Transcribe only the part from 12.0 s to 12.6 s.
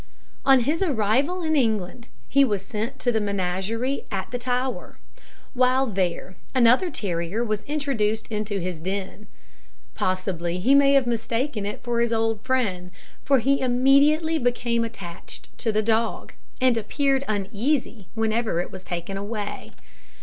his old